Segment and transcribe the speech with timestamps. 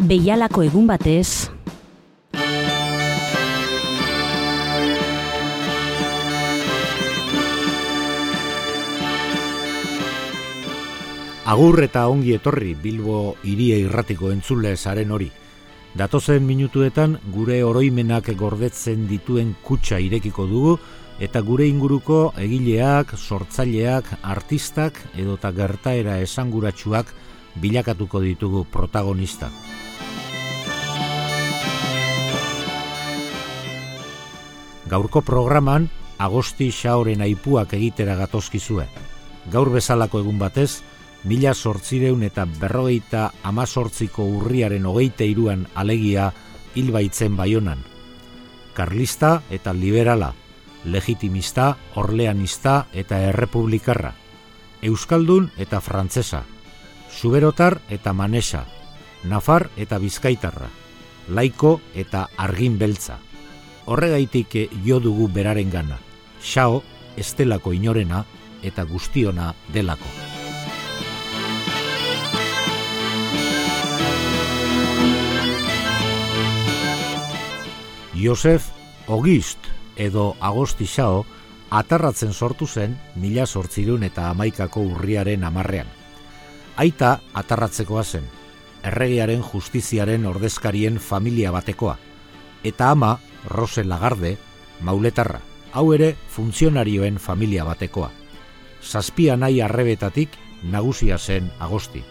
[0.00, 1.50] Beialako egun batez,
[11.50, 15.28] Agur eta ongi etorri Bilbo iria irratiko entzule zaren hori.
[15.98, 20.76] Datozen minutuetan gure oroimenak gordetzen dituen kutsa irekiko dugu
[21.18, 27.12] eta gure inguruko egileak, sortzaileak, artistak edota gertaera esanguratsuak
[27.60, 29.50] bilakatuko ditugu protagonista.
[34.90, 35.86] Gaurko programan
[36.18, 38.88] Agosti Xaoren aipuak egitera gatozkizue.
[39.52, 40.82] Gaur bezalako egun batez,
[41.24, 46.32] mila sortzireun eta berrogeita amazortziko urriaren hogeite iruan alegia
[46.74, 47.86] hilbaitzen baionan.
[48.74, 50.34] Karlista eta liberala,
[50.84, 54.14] legitimista, orleanista eta errepublikarra,
[54.82, 56.42] euskaldun eta frantzesa,
[57.14, 58.66] suberotar eta manesa,
[59.22, 60.70] nafar eta bizkaitarra,
[61.28, 63.20] laiko eta argin beltza.
[63.90, 64.54] Horregaitik
[64.86, 65.96] jo dugu beraren gana,
[66.38, 66.76] xao,
[67.18, 68.20] estelako inorena
[68.62, 70.06] eta guztiona delako.
[78.14, 78.68] Josef
[79.08, 81.24] Ogist edo Agosti Xao
[81.70, 85.90] atarratzen sortu zen mila sortzirun eta amaikako urriaren amarrean.
[86.76, 88.30] Aita atarratzekoa zen,
[88.84, 91.96] erregiaren justiziaren ordezkarien familia batekoa,
[92.62, 93.16] eta ama
[93.48, 94.36] Rose Lagarde
[94.80, 95.40] mauletarra,
[95.72, 98.10] hau ere funtzionarioen familia batekoa.
[98.82, 102.02] Zazpia nahi arrebetatik nagusia zen agosti.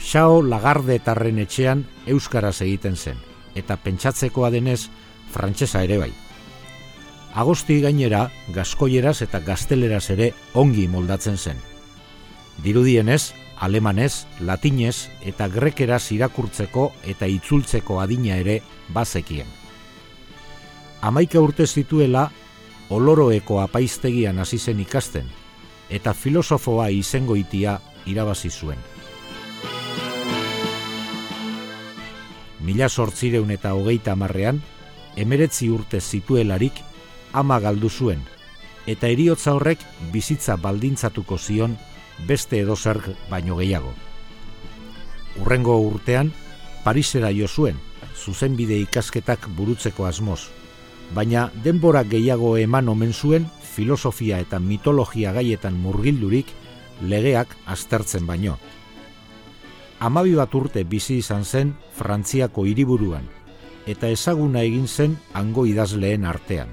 [0.00, 3.18] Xao Lagarde etarren etxean Euskaraz egiten zen
[3.54, 4.88] eta pentsatzekoa denez
[5.30, 6.12] frantsesa ere bai.
[7.34, 11.60] Agosti gainera gaskoieraz eta gazteleraz ere ongi moldatzen zen.
[12.64, 19.59] Dirudienez, alemanez, latinez eta grekeraz irakurtzeko eta itzultzeko adina ere bazekien.
[21.02, 22.30] Amaika urte zituela,
[22.90, 25.28] oloroeko apaiztegian hasi zen ikasten,
[25.90, 28.78] eta filosofoa izengoitia irabazi zuen.
[32.60, 34.60] mila sortzireun eta hogeita marrean,
[35.16, 36.76] emeretzi urte zituelarik
[37.32, 38.20] ama galdu zuen,
[38.86, 39.82] eta eriotza horrek
[40.12, 41.76] bizitza baldintzatuko zion
[42.28, 43.92] beste edozerg baino gehiago.
[45.40, 46.32] Urrengo urtean,
[46.84, 47.76] Parisera jo zuen,
[48.16, 50.40] zuzenbide ikasketak burutzeko asmoz,
[51.14, 56.46] baina denbora gehiago eman omen zuen filosofia eta mitologia gaietan murgildurik
[57.02, 58.58] legeak aztertzen baino
[60.00, 63.28] amabi bat urte bizi izan zen Frantziako hiriburuan
[63.90, 66.68] eta ezaguna egin zen hango idazleen artean.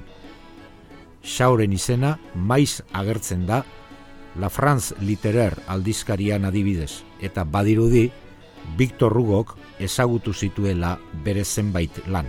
[1.23, 3.63] Xauren izena maiz agertzen da
[4.37, 8.09] La France Literaire aldizkarian adibidez eta badirudi
[8.77, 12.27] Victor Rugok ezagutu zituela bere zenbait lan.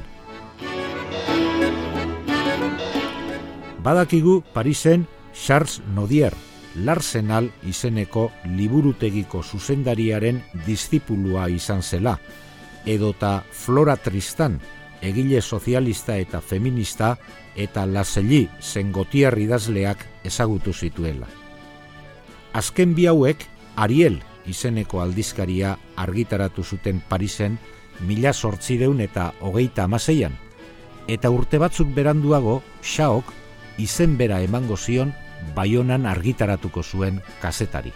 [3.83, 6.35] Badakigu Parisen Charles Nodier
[6.75, 12.19] Larsenal izeneko liburutegiko zuzendariaren dizipulua izan zela,
[12.87, 14.59] edota Flora Tristan,
[15.03, 17.17] egile sozialista eta feminista
[17.57, 21.27] eta Laselli zengotiar idazleak ezagutu zituela.
[22.53, 23.47] Azken bi hauek
[23.77, 27.59] Ariel izeneko aldizkaria argitaratu zuten Parisen
[28.01, 30.35] mila sortzireun eta hogeita amaseian,
[31.09, 33.38] eta urte batzuk beranduago, Xaok
[33.79, 35.15] izen bera emango zion
[35.55, 37.93] baionan argitaratuko zuen kazetari.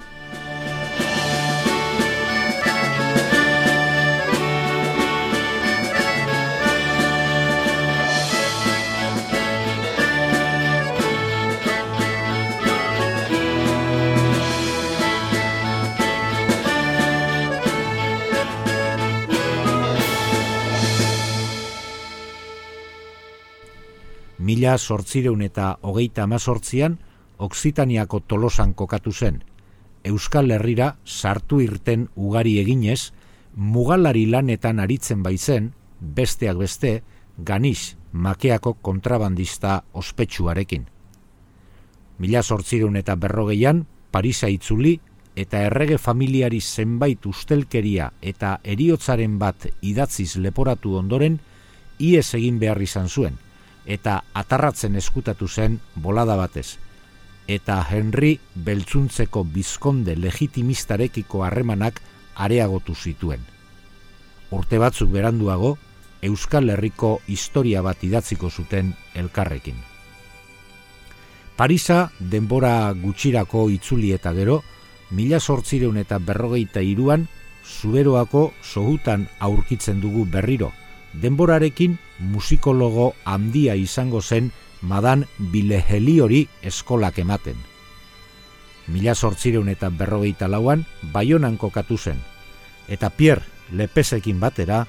[24.39, 26.99] Mila sortzireun eta hogeita amazortzian,
[27.43, 29.43] Oksitaniako tolosan kokatu zen,
[30.05, 33.13] Euskal Herrira sartu irten ugari eginez,
[33.57, 37.03] mugalari lanetan aritzen baitzen, besteak beste,
[37.39, 40.87] ganiz makeako kontrabandista ospetsuarekin.
[42.19, 44.99] Mila sortzirun eta berrogeian, Parisa itzuli
[45.35, 51.39] eta errege familiari zenbait ustelkeria eta eriotzaren bat idatziz leporatu ondoren,
[51.99, 53.39] iez egin behar izan zuen,
[53.87, 56.79] eta atarratzen eskutatu zen bolada batez,
[57.49, 62.01] eta Henry beltzuntzeko bizkonde legitimistarekiko harremanak
[62.35, 63.41] areagotu zituen.
[64.51, 65.77] Urte batzuk beranduago,
[66.23, 69.75] Euskal Herriko historia bat idatziko zuten elkarrekin.
[71.57, 74.63] Parisa denbora gutxirako itzuli eta gero,
[75.11, 77.27] mila sortzireun eta berrogeita iruan,
[77.67, 80.73] zuberoako sohutan aurkitzen dugu berriro,
[81.13, 87.57] denborarekin musikologo handia izango zen madan bileheliori eskolak ematen.
[88.87, 92.19] Mila sortzireun eta berrogeita lauan, baionan kokatu zen,
[92.89, 94.87] eta Pierre Lepesekin batera,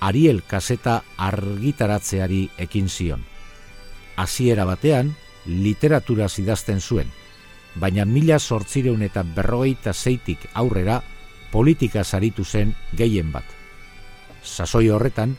[0.00, 3.22] Ariel kaseta argitaratzeari ekin zion.
[4.16, 5.14] Hasiera batean,
[5.46, 7.08] literatura zidazten zuen,
[7.80, 11.00] baina mila sortzireun eta berrogeita zeitik aurrera
[11.52, 13.44] politika zaritu zen gehien bat.
[14.42, 15.36] Sasoi horretan,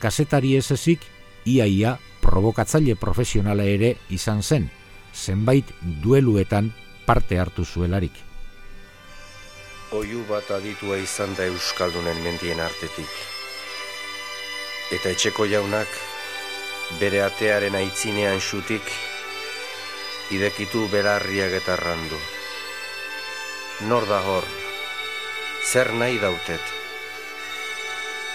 [0.00, 1.02] kasetari ez ezik,
[1.46, 4.68] iaia provokatzaile profesionala ere izan zen,
[5.14, 5.70] zenbait
[6.02, 6.72] dueluetan
[7.06, 8.12] parte hartu zuelarik.
[9.96, 13.12] Oiu bat aditua izan da Euskaldunen mendien artetik.
[14.92, 15.88] Eta etxeko jaunak,
[17.00, 18.84] bere atearen aitzinean xutik,
[20.36, 22.20] idekitu belarriak eta randu.
[23.88, 24.44] Nor da hor,
[25.72, 26.76] zer nahi dautet?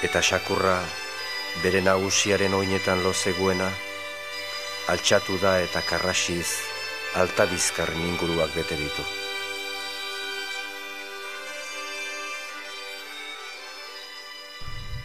[0.03, 0.79] Eta xakurra,
[1.61, 3.69] bere nagusiaren oinetan lozeguena,
[4.89, 6.47] altxatu da eta karrasiz,
[7.15, 9.05] alta bizkarren inguruak bete ditu.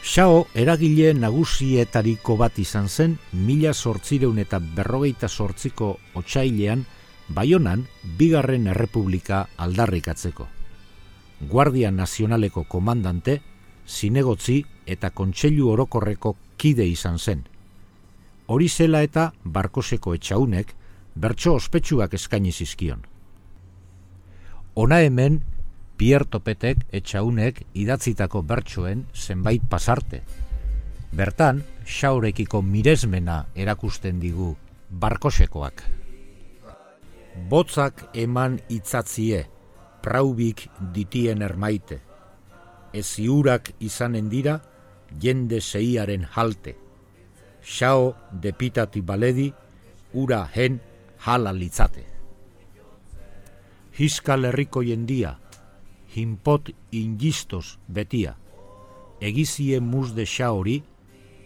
[0.09, 6.87] Xao eragile nagusietariko bat izan zen mila sortzireun eta berrogeita sortziko otxailean
[7.29, 7.83] Baionan
[8.17, 10.47] bigarren errepublika aldarrikatzeko.
[11.51, 13.43] Guardia Nazionaleko komandante,
[13.89, 17.45] zinegotzi eta kontseilu orokorreko kide izan zen.
[18.47, 20.75] Hori zela eta barkoseko etxaunek
[21.15, 23.03] bertso ospetsuak eskaini zizkion.
[24.77, 25.41] Ona hemen
[25.99, 30.23] Pierre Topetek etxaunek idatzitako bertsoen zenbait pasarte.
[31.11, 34.53] Bertan, xaurekiko miresmena erakusten digu
[34.91, 35.83] barkosekoak.
[37.49, 39.47] Botzak eman itzatzie,
[40.03, 42.08] praubik ditien ermaite.
[42.93, 44.59] Eziurak izanen dira,
[45.21, 46.77] jende zeiaren halte.
[47.63, 49.53] Xao depitati baledi,
[50.15, 50.81] ura hen
[51.27, 52.05] hala litzate.
[53.99, 55.39] Hiskal herriko jendia,
[56.15, 58.37] hinpot ingistos betia.
[59.21, 60.83] Egizie mus de hori,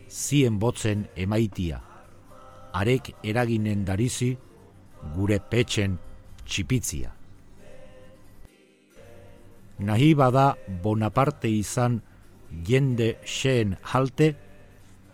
[0.09, 1.81] zien botzen emaitia.
[2.73, 4.37] Arek eraginen darizi,
[5.15, 5.99] gure petxen
[6.45, 7.22] txipitzia.
[9.79, 12.03] Nahi bada Bonaparte izan
[12.67, 14.37] jende xeen halte,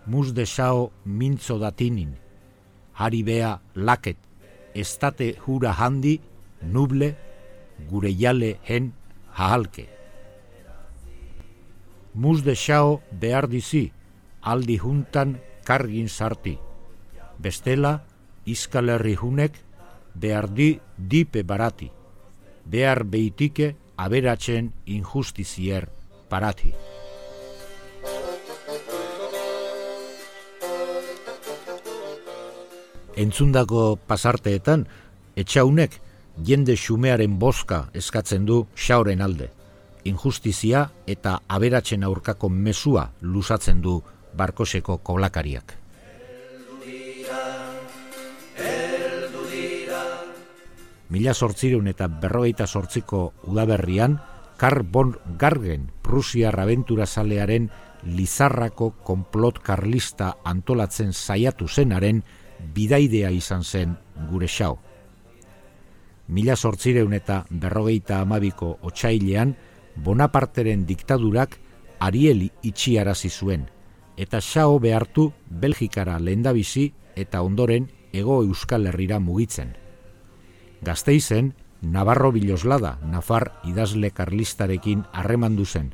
[0.06, 2.16] mus de xao mintzo datinin.
[2.94, 4.18] Hari bea laket,
[4.74, 6.20] estate hura handi,
[6.62, 7.14] nuble,
[7.90, 8.92] gure jale hen
[9.32, 9.86] hahalke.
[12.14, 13.92] Mus de xao behar dizi,
[14.42, 16.58] aldi juntan kargin sarti.
[17.38, 18.02] Bestela,
[18.44, 19.54] iskalerri hunek
[20.14, 21.90] behar di dipe barati.
[22.64, 25.88] Behar beitike aberatzen injustizier
[26.30, 26.72] parati.
[33.18, 34.84] Entzundako pasarteetan,
[35.34, 35.98] etxaunek
[36.46, 39.50] jende xumearen boska eskatzen du xauren alde.
[40.06, 43.98] Injustizia eta aberatzen aurkako mesua lusatzen du
[44.38, 45.77] barkoseko kolakariak.
[51.08, 54.18] Mila sortzireun eta berrogeita sortziko udaberrian,
[54.58, 57.70] Kar bon Gargen Prusia Raventura Salearen
[58.04, 62.24] Lizarrako konplot karlista antolatzen saiatu zenaren
[62.74, 63.94] bidaidea izan zen
[64.30, 64.78] gure xau
[66.28, 69.56] mila sortzireun eta berrogeita amabiko otxailean,
[69.98, 71.56] Bonaparteren diktadurak
[71.98, 73.64] Arieli itxiarazi zuen,
[74.16, 79.74] eta xao behartu Belgikara lehendabizi eta ondoren ego euskal herrira mugitzen.
[80.82, 85.92] Gazteizen, Navarro Biloslada, Nafar idazle karlistarekin harremandu zen,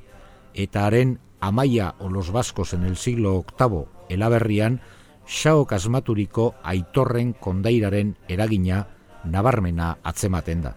[0.54, 4.80] eta haren amaia olos baskos en el siglo octavo elaberrian,
[5.26, 8.86] xao kasmaturiko aitorren kondairaren eragina
[9.24, 10.74] nabarmena atzematen da.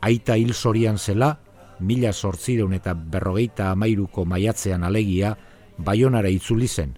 [0.00, 1.38] Aita hil zorian zela,
[1.80, 5.36] mila sortzireun eta berrogeita amairuko maiatzean alegia,
[5.78, 6.96] baionara itzuli zen,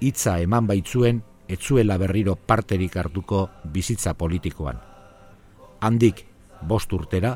[0.00, 4.93] hitza eman baitzuen, etzuela berriro parterik hartuko bizitza politikoan.
[5.84, 6.22] Handik,
[6.64, 7.34] bost urtera,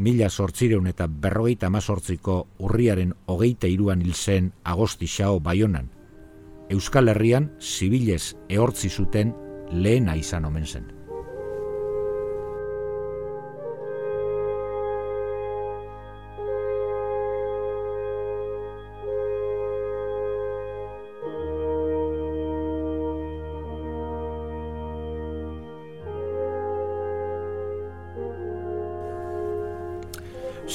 [0.00, 5.90] mila sortzireun eta berrogeita amazortziko urriaren hogeita iruan hil zen agosti xao baionan.
[6.72, 9.34] Euskal Herrian, zibilez ehortzi zuten
[9.72, 10.97] lehena izan omen zen.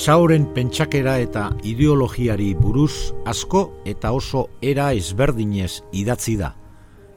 [0.03, 6.50] Sauren pentsakera eta ideologiari buruz asko eta oso era ezberdinez idatzi da,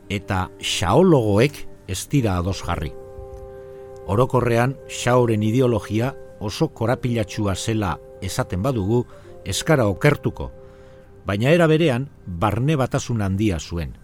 [0.07, 1.59] eta xaologoek
[1.90, 2.93] ez dira ados jarri.
[4.07, 9.02] Orokorrean, xauren ideologia oso korapilatxua zela esaten badugu
[9.43, 10.52] eskara okertuko,
[11.26, 13.99] baina era berean barne batasun handia zuen.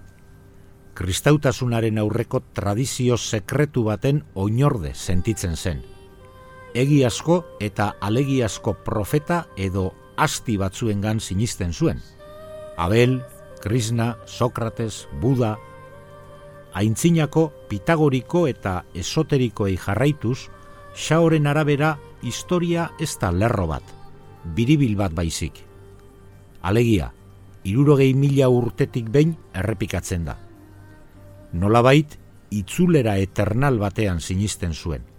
[0.99, 5.85] Kristautasunaren aurreko tradizio sekretu baten oinorde sentitzen zen.
[6.75, 12.01] Egi asko eta alegi asko profeta edo asti batzuengan sinisten zuen.
[12.77, 13.21] Abel,
[13.61, 15.59] Krishna, Sokrates, Buda,
[16.73, 20.49] Aintzinako pitagoriko eta esoterikoei jarraituz,
[20.97, 23.85] xaoren arabera historia ez da lerro bat,
[24.57, 25.61] biribil bat baizik.
[26.63, 27.11] Alegia,
[27.69, 30.39] irurogei mila urtetik behin errepikatzen da.
[31.53, 32.17] Nolabait,
[32.51, 35.12] itzulera eternal batean sinisten zuen.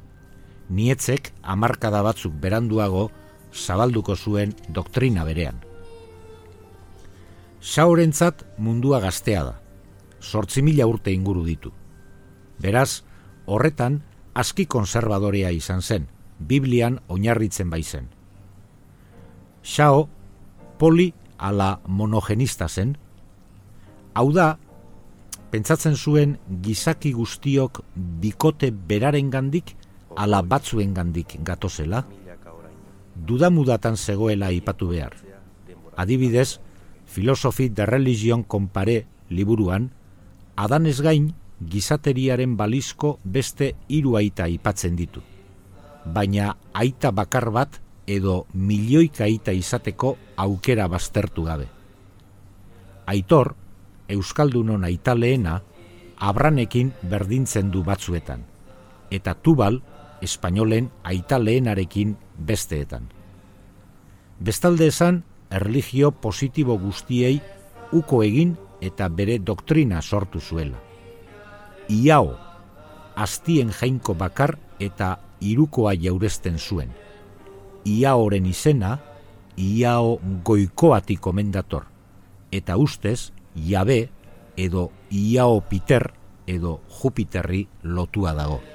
[0.69, 3.09] Nietzek amarkada batzuk beranduago
[3.53, 5.59] zabalduko zuen doktrina berean.
[7.63, 9.59] Xaorentzat mundua gaztea da
[10.23, 11.71] sortzi mila urte inguru ditu.
[12.63, 13.03] Beraz,
[13.45, 14.01] horretan,
[14.33, 16.07] aski konservadorea izan zen,
[16.39, 18.07] Biblian oinarritzen baizen.
[19.63, 20.07] Xao,
[20.79, 22.95] poli ala monogenista zen,
[24.15, 24.57] hau da,
[25.51, 29.75] pentsatzen zuen gizaki guztiok bikote beraren gandik
[30.15, 32.05] ala batzuen gandik gatozela,
[33.15, 35.13] dudamudatan zegoela ipatu behar.
[35.95, 36.59] Adibidez,
[37.05, 39.91] Filosofi de Religion Compare liburuan,
[40.55, 45.21] adanez gain gizateriaren balizko beste hiru aita aipatzen ditu.
[46.05, 51.67] Baina aita bakar bat edo milioika aita izateko aukera baztertu gabe.
[53.05, 53.55] Aitor,
[54.07, 55.61] Euskaldunon aita lehena,
[56.17, 58.43] abranekin berdintzen du batzuetan,
[59.11, 59.81] eta tubal,
[60.23, 63.09] espainolen aita lehenarekin besteetan.
[64.39, 67.41] Bestalde esan, erligio positibo guztiei
[67.91, 70.79] uko egin eta bere doktrina sortu zuela.
[71.89, 72.33] Iao,
[73.15, 76.91] astien jainko bakar eta irukoa jaurezten zuen.
[77.85, 78.97] Iaoren izena,
[79.53, 81.83] Iao goikoati komendator,
[82.51, 84.09] eta ustez, jabe
[84.57, 86.09] edo Iao Peter
[86.47, 88.72] edo Jupiterri lotua dago.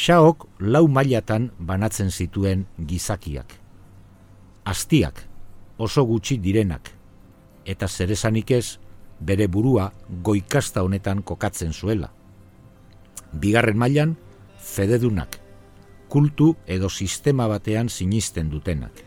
[0.00, 3.52] Xaok lau mailatan banatzen zituen gizakiak.
[4.64, 5.18] Astiak,
[5.76, 6.88] oso gutxi direnak,
[7.68, 8.78] eta zeresanik ez,
[9.20, 9.90] bere burua
[10.24, 12.08] goikasta honetan kokatzen zuela.
[13.42, 14.14] Bigarren mailan,
[14.56, 15.36] fededunak,
[16.08, 19.02] kultu edo sistema batean sinisten dutenak.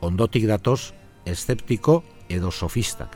[0.00, 0.80] Ondotik datoz,
[1.26, 3.14] eszeptiko edo sofistak,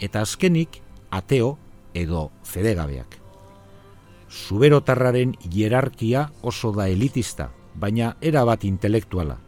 [0.00, 1.58] eta azkenik, ateo
[1.92, 3.23] edo fedegabeak
[4.34, 9.38] zuberotarraren hierarkia oso da elitista, baina erabat intelektuala.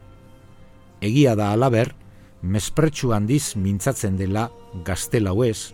[1.01, 1.93] Egia da alaber,
[2.41, 4.47] mespretsu handiz mintzatzen dela
[4.87, 5.73] gaztelau ez,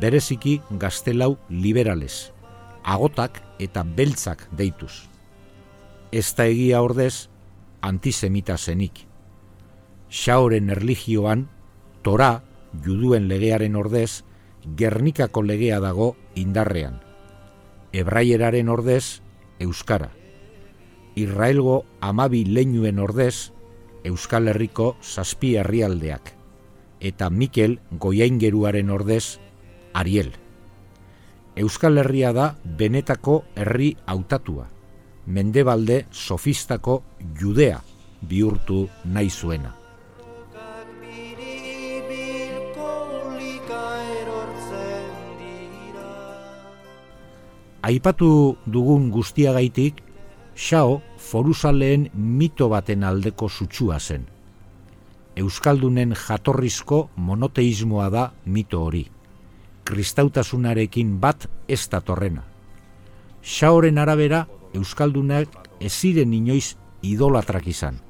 [0.00, 2.32] bereziki gaztelau liberales,
[2.82, 5.04] agotak eta beltzak deituz.
[6.10, 7.28] Ez da egia ordez,
[7.82, 9.04] antisemita zenik.
[10.08, 11.48] Xaoren erligioan,
[12.02, 12.42] tora,
[12.84, 14.22] juduen legearen ordez,
[14.64, 17.03] Gernikako legea dago indarrean
[17.94, 19.22] ebraieraren ordez,
[19.60, 20.10] Euskara.
[21.14, 23.52] Israelgo amabi leinuen ordez,
[24.02, 26.32] Euskal Herriko zazpi herrialdeak.
[27.00, 29.38] Eta Mikel Goiaingeruaren ordez,
[29.92, 30.32] Ariel.
[31.54, 34.66] Euskal Herria da benetako herri hautatua.
[35.26, 37.02] Mendebalde sofistako
[37.40, 37.78] judea
[38.20, 39.83] bihurtu nahi zuena.
[47.84, 49.98] Aipatu dugun guztiagaitik,
[50.56, 54.24] Xao foruzaleen mito baten aldeko sutsua zen.
[55.36, 59.02] Euskaldunen jatorrizko monoteismoa da mito hori.
[59.84, 62.46] Kristautasunarekin bat ez da torrena.
[63.42, 68.00] Xaoren arabera, Euskaldunak ez ziren inoiz idolatrak izan,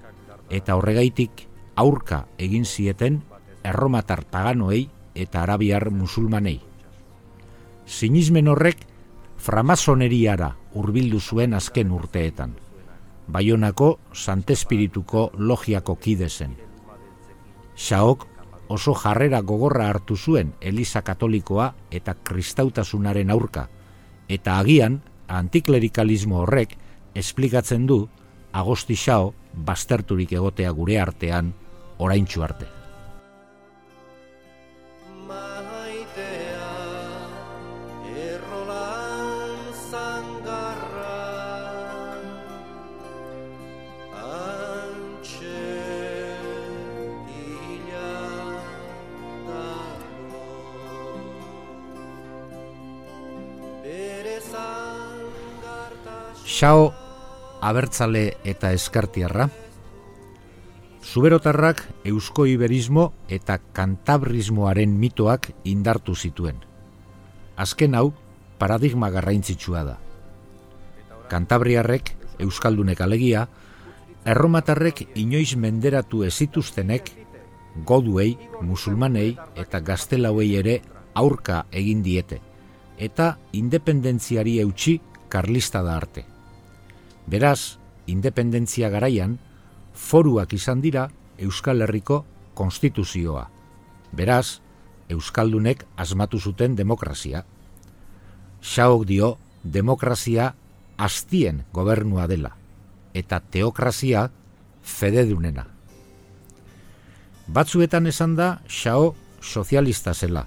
[0.51, 3.23] eta horregaitik aurka egin zieten
[3.65, 6.61] erromatar paganoei eta arabiar musulmanei.
[7.87, 8.94] Sinismen horrek
[9.45, 12.55] framasoneriara hurbildu zuen azken urteetan.
[13.29, 16.55] Baionako Santespirituko logiako kide zen.
[17.77, 18.25] Xaok
[18.73, 23.69] oso jarrera gogorra hartu zuen Eliza Katolikoa eta Kristautasunaren aurka,
[24.29, 26.77] eta agian antiklerikalismo horrek
[27.15, 28.07] esplikatzen du
[28.53, 31.53] Agosti Xao basterturik egotea gure artean
[31.99, 32.74] oraintsu arte.
[56.65, 56.95] Xao
[57.61, 59.51] abertzale eta eskartiarra.
[61.05, 66.63] Zuberotarrak eusko iberismo eta kantabrismoaren mitoak indartu zituen.
[67.61, 68.15] Azken hau,
[68.57, 69.99] paradigma garraintzitsua da.
[71.29, 73.45] Kantabriarrek, euskaldunek alegia,
[74.25, 77.13] erromatarrek inoiz menderatu ezituztenek,
[77.85, 80.81] goduei, musulmanei eta gaztelauei ere
[81.13, 82.41] aurka egin diete,
[82.97, 86.33] eta independentziari eutxi karlista da arte.
[87.27, 89.39] Beraz, independentzia garaian,
[89.95, 93.49] foruak izan dira Euskal Herriko konstituzioa.
[94.13, 94.61] Beraz,
[95.09, 97.45] Euskaldunek asmatu zuten demokrazia.
[98.63, 100.55] Xaok dio, demokrazia
[100.97, 102.55] astien gobernua dela,
[103.15, 104.31] eta teokrazia
[104.83, 105.67] fededunena.
[107.49, 110.47] Batzuetan esan da, xao sozialista zela,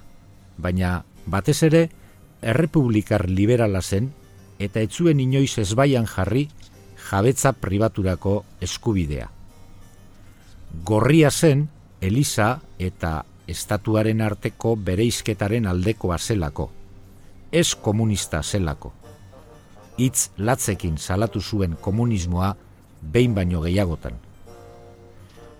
[0.58, 1.88] baina batez ere,
[2.42, 4.10] errepublikar liberala zen,
[4.58, 6.48] eta etzuen inoiz ezbaian jarri
[7.10, 9.28] jabetza pribaturako eskubidea.
[10.84, 11.68] Gorria zen,
[12.00, 16.70] Eliza eta estatuaren arteko bereizketaren aldekoa zelako,
[17.52, 18.92] ez komunista zelako.
[19.98, 22.54] Itz latzekin salatu zuen komunismoa
[23.02, 24.14] behin baino gehiagotan.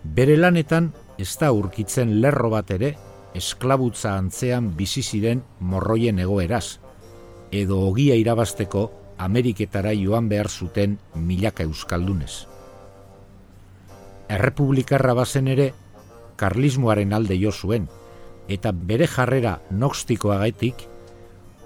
[0.05, 2.93] Bere lanetan ez da urkitzen lerro bat ere
[3.35, 6.79] esklabutza antzean bizi ziren morroien egoeraz,
[7.51, 12.47] edo ogia irabasteko Ameriketara joan behar zuten milaka euskaldunez.
[14.29, 15.73] Errepublikarra bazen ere,
[16.37, 17.89] karlismoaren alde jo zuen,
[18.49, 20.87] eta bere jarrera nokstikoa gaitik,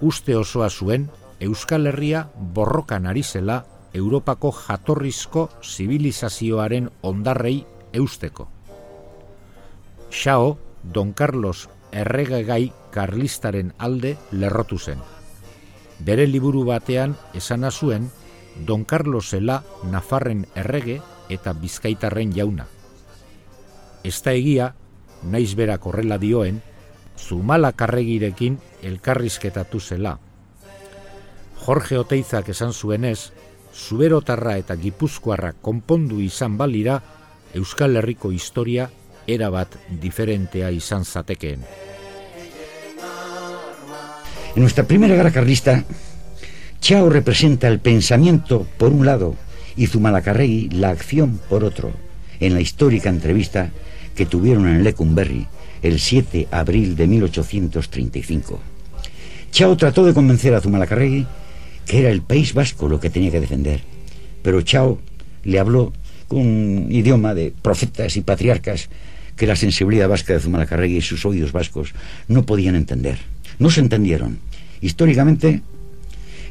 [0.00, 1.10] uste osoa zuen
[1.42, 8.48] Euskal Herria borrokan ari zela Europako jatorrizko zibilizazioaren ondarrei eusteko.
[10.10, 15.11] Xao, Don Carlos erregegai karlistaren alde lerrotu zen
[16.00, 18.10] bere liburu batean esana zuen
[18.66, 21.00] Don Carlosela Nafarren errege
[21.30, 22.66] eta Bizkaitarren jauna.
[24.04, 24.74] Ez da egia,
[25.22, 26.60] naiz berak horrela dioen,
[27.16, 30.18] Zumala karregirekin elkarrizketatu zela.
[31.62, 33.30] Jorge Oteizak esan zuenez,
[33.72, 36.98] Zuberotarra eta Gipuzkoarra konpondu izan balira,
[37.54, 38.88] Euskal Herriko historia
[39.26, 41.62] erabat diferentea izan zatekeen.
[44.54, 45.84] En nuestra primera guerra carlista,
[46.82, 49.34] Chao representa el pensamiento por un lado
[49.76, 51.92] y Zumalacárregui la acción por otro,
[52.38, 53.70] en la histórica entrevista
[54.14, 55.46] que tuvieron en Lecumberri
[55.82, 58.60] el 7 de abril de 1835.
[59.52, 61.26] Chao trató de convencer a Zumalacárregui
[61.86, 63.80] que era el País Vasco lo que tenía que defender,
[64.42, 65.00] pero Chao
[65.44, 65.94] le habló
[66.28, 68.90] con un idioma de profetas y patriarcas
[69.34, 71.94] que la sensibilidad vasca de Zumalacárregui y sus oídos vascos
[72.28, 73.18] no podían entender.
[73.62, 74.40] No se entendieron.
[74.80, 75.62] Históricamente,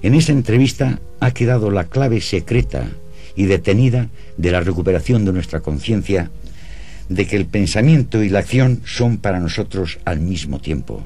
[0.01, 2.87] en esa entrevista ha quedado la clave secreta
[3.35, 6.31] y detenida de la recuperación de nuestra conciencia
[7.09, 11.03] de que el pensamiento y la acción son para nosotros al mismo tiempo.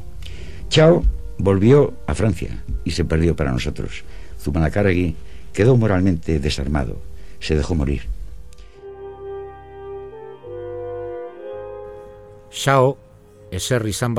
[0.70, 1.04] Chao
[1.40, 4.04] volvió a Francia y se perdió para nosotros.
[4.40, 5.16] Zumalacárregui
[5.54, 7.02] quedó moralmente desarmado,
[7.40, 8.04] se dejó morir.
[12.52, 12.96] Chao,
[13.50, 14.14] eserri izan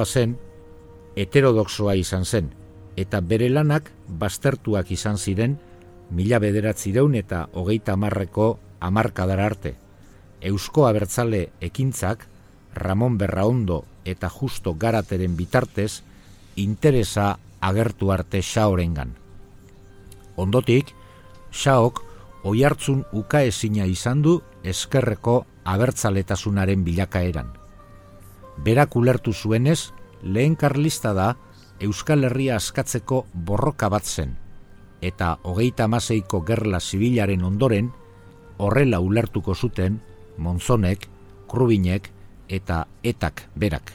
[1.17, 2.53] heterodoxoa izan zen,
[2.97, 5.59] eta bere lanak baztertuak izan ziren
[6.11, 9.75] mila bederatzireun eta hogeita amarreko amarkadara arte.
[10.41, 12.27] Eusko abertzale ekintzak,
[12.75, 16.03] Ramon Berraondo eta Justo Garateren bitartez,
[16.57, 19.17] interesa agertu arte xaorengan.
[20.37, 20.93] Ondotik,
[21.51, 22.03] xaok
[22.45, 27.49] oihartzun ukaezina izan du eskerreko abertzaletasunaren bilakaeran.
[28.63, 29.91] Berak ulertu zuenez,
[30.23, 31.37] lehen karlista da
[31.81, 34.37] Euskal Herria askatzeko borroka bat zen,
[35.03, 37.91] eta hogeita amaseiko gerla zibilaren ondoren,
[38.59, 40.01] horrela ulertuko zuten
[40.39, 41.09] Monzonek,
[41.49, 42.11] Krubinek
[42.49, 43.93] eta Etak berak.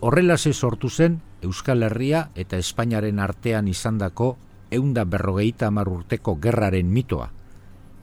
[0.00, 4.36] Horrela ze sortu zen Euskal Herria eta Espainiaren artean izandako
[4.70, 7.30] eunda berrogeita amar urteko gerraren mitoa,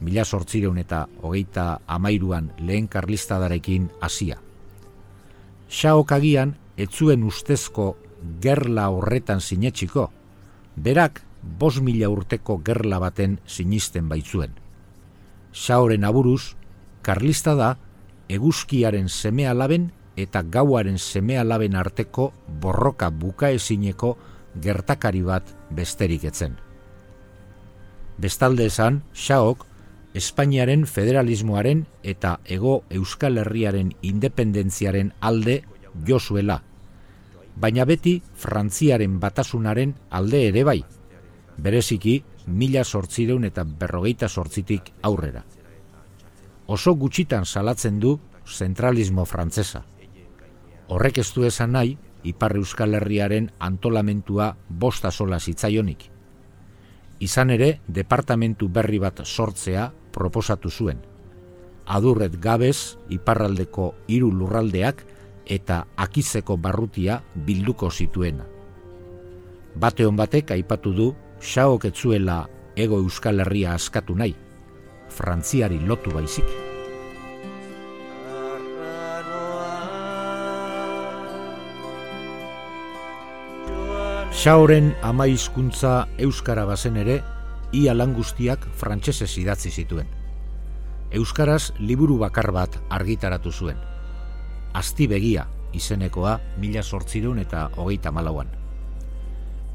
[0.01, 4.41] mila sortzireun eta hogeita amairuan lehen karlistadarekin hasia.
[5.69, 7.95] Xaok agian etzuen ustezko
[8.41, 10.09] gerla horretan sinetxiko,
[10.75, 11.21] berak
[11.59, 14.55] bos mila urteko gerla baten sinisten baitzuen.
[15.53, 16.55] Saoren aburuz,
[17.01, 17.75] karlista da,
[18.29, 24.15] eguzkiaren seme alaben eta gauaren seme alaben arteko borroka bukaezineko
[24.61, 26.55] gertakari bat besterik etzen.
[28.17, 29.65] Bestalde esan, Xaok,
[30.15, 35.57] Espainiaren federalismoaren eta ego Euskal Herriaren independentziaren alde
[36.07, 36.61] jozuela,
[37.55, 40.79] baina beti Frantziaren batasunaren alde ere bai,
[41.57, 45.43] bereziki mila sortzireun eta berrogeita sortzitik aurrera.
[46.67, 49.85] Oso gutxitan salatzen du zentralismo frantzesa.
[50.87, 56.09] Horrek ez du esan nahi, Ipar Euskal Herriaren antolamentua bosta sola zitzaionik.
[57.21, 60.99] Izan ere, departamentu berri bat sortzea proposatu zuen.
[61.85, 65.05] Adurret gabez, iparraldeko hiru lurraldeak
[65.45, 68.45] eta akizeko barrutia bilduko zituena.
[69.75, 74.35] Bate hon batek aipatu du xaok etzuela ego euskal herria askatu nahi,
[75.09, 76.47] frantziari lotu baizik.
[84.35, 87.21] Xaoren ama hizkuntza euskara bazen ere,
[87.73, 90.07] ia lan guztiak frantsesez idatzi zituen.
[91.15, 93.94] Euskaraz liburu bakar bat argitaratu zuen.
[94.75, 98.49] Asti begia izenekoa mila sortzireun eta hogeita malauan.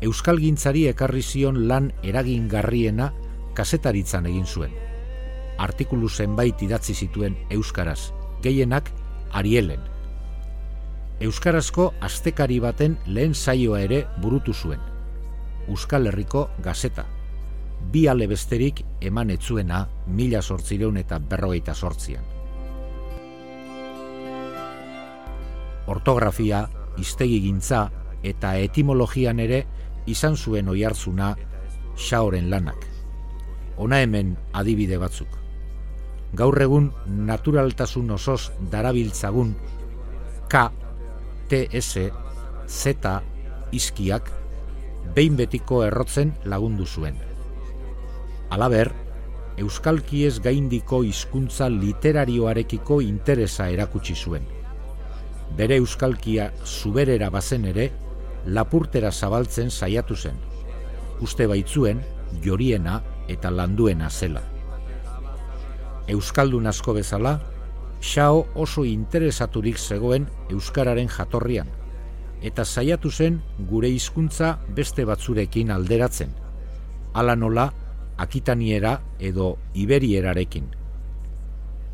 [0.04, 3.10] Euskal gintzari ekarri zion lan eragingarriena
[3.56, 4.74] kasetaritzan egin zuen.
[5.58, 8.90] Artikulu zenbait idatzi zituen Euskaraz, gehienak
[9.32, 9.80] Arielen.
[11.20, 14.80] Euskarazko astekari baten lehen saioa ere burutu zuen.
[15.68, 17.06] Euskal Herriko gazeta.
[17.92, 22.39] Bi ale besterik eman etzuena mila sortzireun eta berrogeita sortzian.
[25.86, 26.66] Ortografia,
[26.98, 27.88] iztegi gintza
[28.22, 29.64] eta etimologian ere
[30.06, 31.34] izan zuen oihartzuna
[31.96, 32.86] xaoren lanak.
[33.80, 35.38] Ona hemen adibide batzuk.
[36.36, 36.90] Gaur egun
[37.26, 39.54] naturaltasun osoz darabiltzagun
[40.50, 40.66] K,
[41.48, 42.10] TS,
[42.66, 42.94] Z,
[43.72, 44.30] izkiak,
[45.14, 47.16] behin betiko errotzen lagundu zuen.
[48.50, 48.92] Alaber,
[49.60, 54.46] Euskalkiez gaindiko hizkuntza literarioarekiko interesa erakutsi zuen.
[55.56, 57.90] Bere Euskalkia zuberera bazen ere,
[58.46, 60.38] lapurtera zabaltzen saiatu zen.
[61.20, 62.00] Uste baitzuen,
[62.44, 64.42] joriena eta landuena zela.
[66.08, 67.36] Euskaldun asko bezala,
[68.00, 71.68] xao oso interesaturik zegoen Euskararen jatorrian,
[72.42, 76.32] eta saiatu zen gure hizkuntza beste batzurekin alderatzen,
[77.12, 77.70] ala nola
[78.16, 80.79] akitaniera edo iberierarekin.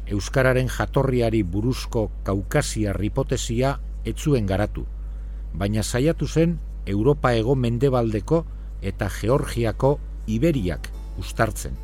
[0.07, 4.87] Euskararen jatorriari buruzko kaukasiar hipotesia etzuen garatu,
[5.55, 8.45] baina saiatu zen Europa ego mendebaldeko
[8.83, 10.89] eta Georgiako Iberiak
[11.19, 11.75] ustartzen,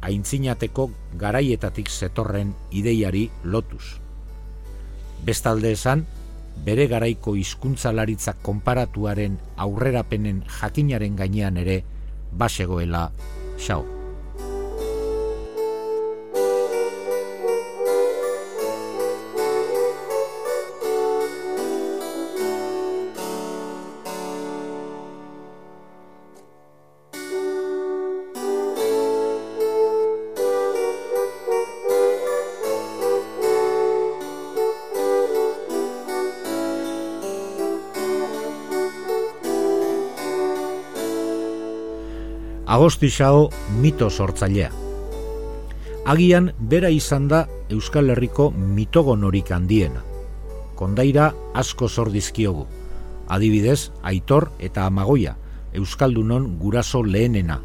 [0.00, 0.88] aintzinateko
[1.20, 4.00] garaietatik zetorren ideiari lotuz.
[5.24, 6.06] Bestalde esan,
[6.64, 11.82] bere garaiko hizkuntzalaritza konparatuaren aurrerapenen jakinaren gainean ere
[12.32, 13.10] basegoela
[13.60, 13.99] xau.
[42.70, 43.48] Agostixao
[43.82, 44.68] mito sortzailea.
[46.06, 50.04] Agian bera izan da Euskal Herriko mitogonorik handiena.
[50.78, 52.68] Kondaira asko zordizkiogu.
[53.26, 55.34] Adibidez, Aitor eta Amagoia,
[55.74, 57.58] Euskaldunon guraso lehenena.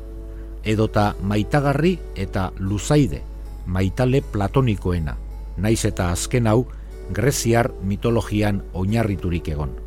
[0.63, 3.21] Edota maitagarri eta luzaide,
[3.67, 5.15] maitale platonikoena.
[5.57, 6.65] Naiz eta azken hau,
[7.13, 9.77] greziar mitologian oinarriturik egon.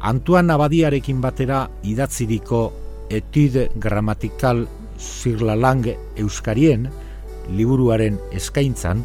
[0.00, 4.66] Antuan abadiarekin batera idatziriko Etude Gramatikal
[4.98, 6.88] Zirlalang Euskarien
[7.48, 9.04] liburuaren eskaintzan,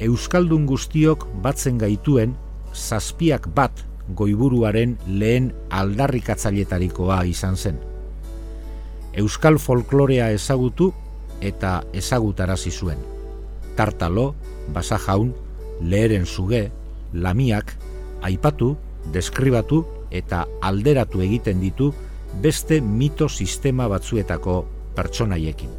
[0.00, 2.34] Euskaldun guztiok batzen gaituen
[2.74, 3.84] zazpiak bat
[4.16, 7.78] goiburuaren lehen aldarrikatzailetarikoa izan zen.
[9.20, 10.90] Euskal folklorea ezagutu
[11.40, 12.98] eta ezagutarazi zuen.
[13.76, 14.34] Tartalo,
[14.74, 15.32] basajaun,
[15.80, 16.68] leheren zuge,
[17.12, 17.74] lamiak,
[18.22, 18.76] aipatu,
[19.12, 21.92] deskribatu eta alderatu egiten ditu
[22.38, 25.70] beste mito sistema batzuetako pertsonaiekin.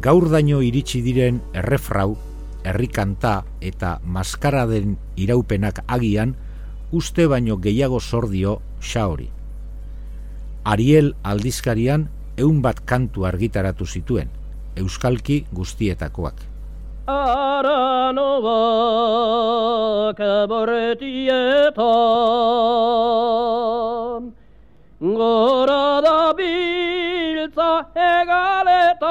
[0.00, 2.16] Gaur daino iritsi diren errefrau,
[2.64, 6.36] herrikanta eta maskara den iraupenak agian,
[6.92, 9.30] uste baino gehiago sordio xaori.
[10.64, 14.28] Ariel aldizkarian eun bat kantu argitaratu zituen,
[14.76, 16.34] euskalki guztietakoak.
[17.10, 18.20] Aranobak
[20.48, 23.19] borretietan
[25.00, 29.06] 걸어다 빌사 해가 레다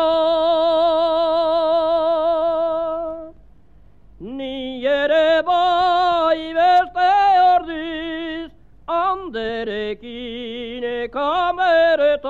[4.21, 8.51] 니 yere bay verteyordis
[8.85, 12.29] anderekine kameretan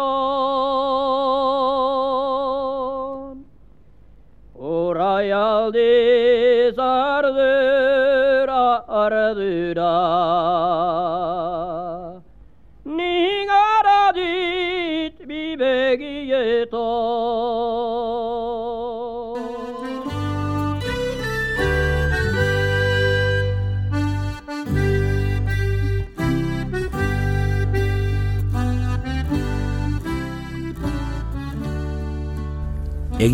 [4.56, 8.48] orayaldis ardır
[8.88, 10.00] ardıra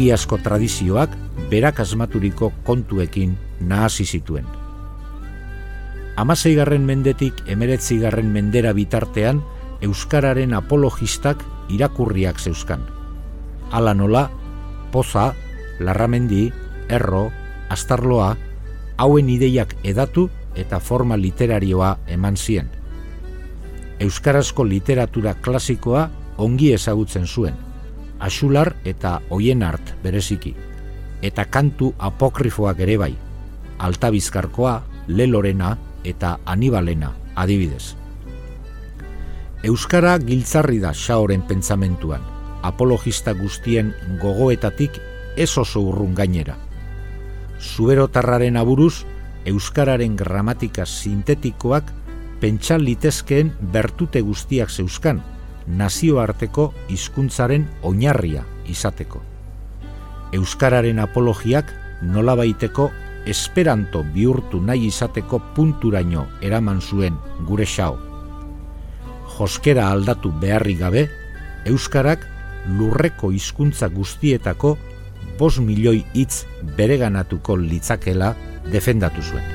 [0.05, 1.09] egiazko tradizioak
[1.49, 4.45] berak asmaturiko kontuekin nahasi zituen.
[6.15, 9.41] Amaseigarren mendetik emeretzigarren mendera bitartean
[9.81, 11.41] Euskararen apologistak
[11.73, 12.85] irakurriak zeuskan.
[13.71, 14.29] Hala nola,
[14.93, 15.33] poza,
[15.79, 16.53] larramendi,
[16.87, 17.31] erro,
[17.73, 18.35] astarloa,
[18.97, 22.69] hauen ideiak edatu eta forma literarioa eman zien.
[23.99, 27.57] Euskarazko literatura klasikoa ongi ezagutzen zuen,
[28.25, 30.55] asular eta oienart bereziki,
[31.21, 33.13] eta kantu apokrifoak ere bai,
[33.79, 37.95] altabizkarkoa, lelorena eta anibalena adibidez.
[39.65, 42.21] Euskara giltzarri da xaoren pentsamentuan,
[42.61, 44.99] apologista guztien gogoetatik
[45.37, 46.57] ez oso urrun gainera.
[47.59, 49.05] Zuberotarraren aburuz,
[49.45, 51.91] Euskararen gramatika sintetikoak
[52.41, 55.21] pentsa litezkeen bertute guztiak zeuskan,
[55.67, 59.21] nazioarteko hizkuntzaren oinarria izateko.
[60.35, 62.89] Euskararen apologiak nolabaiteko
[63.25, 67.97] esperanto bihurtu nahi izateko punturaino eraman zuen gure xao.
[69.37, 71.07] Joskera aldatu beharri gabe,
[71.65, 72.21] Euskarak
[72.77, 74.77] lurreko hizkuntza guztietako
[75.39, 76.45] bos milioi hitz
[76.77, 78.35] bereganatuko litzakela
[78.71, 79.54] defendatu zuen.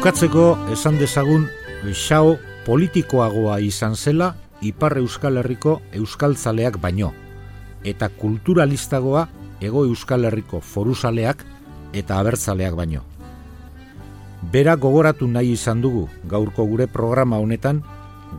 [0.00, 1.42] Bukatzeko esan dezagun
[1.92, 4.30] xao politikoagoa izan zela
[4.64, 7.10] Ipar Euskal Herriko euskaltzaleak baino
[7.84, 9.26] eta kulturalistagoa
[9.60, 11.44] ego Euskal Herriko foruzaleak
[11.92, 13.04] eta abertzaleak baino.
[14.40, 17.84] Bera gogoratu nahi izan dugu gaurko gure programa honetan,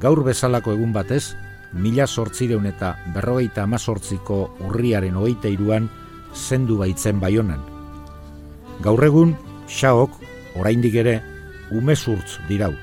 [0.02, 1.36] gaur bezalako egun batez,
[1.74, 5.92] mila sortzireun eta berrogeita amazortziko urriaren hogeita iruan
[6.34, 7.62] zendu baitzen baionan.
[8.82, 9.38] Gaur egun,
[9.70, 10.18] xaok,
[10.58, 11.22] oraindik ere,
[11.72, 12.74] umezurtz dirau,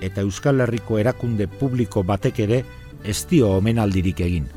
[0.00, 2.64] eta Euskal Herriko erakunde publiko batek ere
[3.04, 4.48] ez dio omenaldirik egin.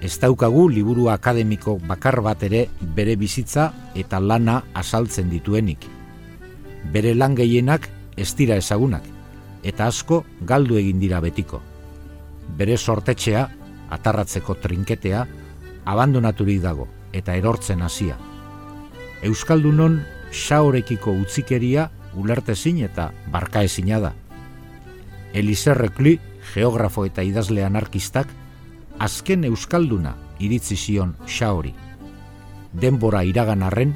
[0.00, 5.86] Ez daukagu liburu akademiko bakar bat ere bere bizitza eta lana asaltzen dituenik.
[6.92, 9.02] Bere lan gehienak ez dira ezagunak,
[9.62, 11.60] eta asko galdu egin dira betiko.
[12.58, 13.48] Bere sortetxea,
[13.90, 15.26] atarratzeko trinketea,
[15.84, 18.16] abandonaturik dago eta erortzen hasia.
[19.24, 19.98] Euskaldunon
[20.30, 24.12] xaorekiko utzikeria ulertezin eta barkaezina da.
[25.32, 26.18] Elizer Rekli,
[26.54, 28.30] geografo eta idazle anarkistak,
[28.98, 31.74] azken euskalduna iritzi zion xaori.
[32.72, 33.94] Denbora iragan arren,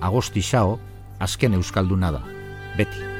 [0.00, 0.78] agosti xao,
[1.18, 2.22] azken euskalduna da.
[2.78, 3.13] Beti.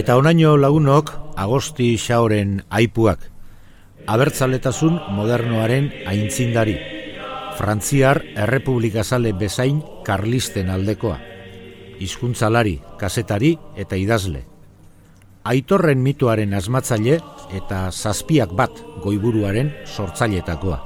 [0.00, 3.26] Eta onaino lagunok agosti xaoren aipuak.
[4.08, 6.78] Abertzaletasun modernoaren aintzindari.
[7.58, 11.18] Frantziar errepublikazale bezain karlisten aldekoa.
[12.00, 14.46] Hizkuntzalari, kasetari eta idazle.
[15.44, 17.20] Aitorren mituaren asmatzaile
[17.60, 20.80] eta zazpiak bat goiburuaren sortzailetakoa.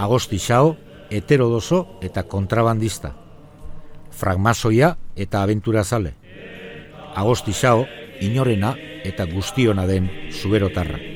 [0.00, 0.78] Agosti xao,
[1.10, 3.12] heterodoso eta kontrabandista.
[4.16, 6.16] Fragmasoia eta aventurazale.
[7.16, 7.86] Agosti xao,
[8.20, 8.74] inorena
[9.08, 11.15] eta guztiona den zuberotarra.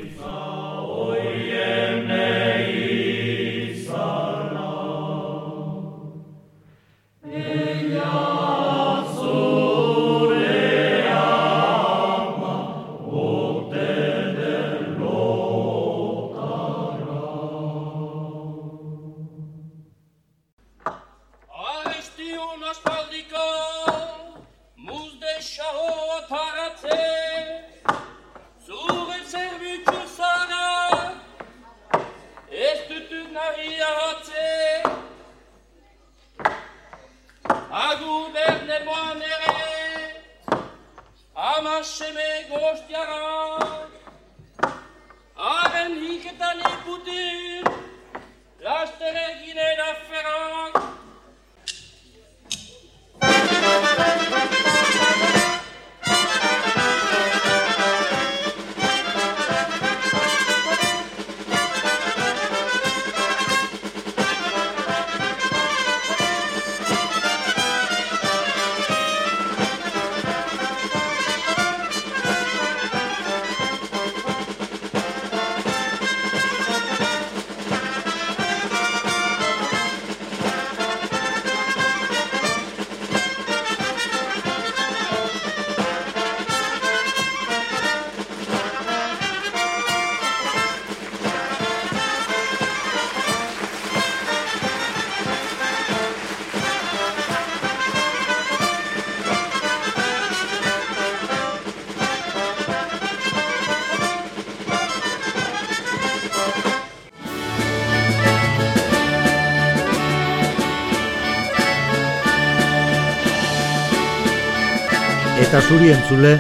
[115.51, 116.37] Eta zuri entzule,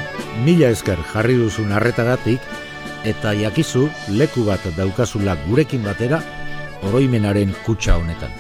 [0.46, 2.44] mila esker jarri duzun arretagatik,
[3.12, 3.88] eta jakizu
[4.20, 6.22] leku bat daukazula gurekin batera,
[6.86, 8.30] oroimenaren kutsa honetan.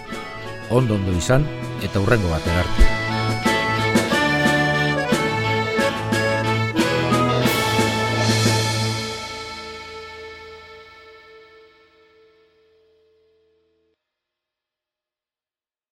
[0.70, 1.50] Ondo ondo izan,
[1.82, 2.99] eta hurrengo bat arte.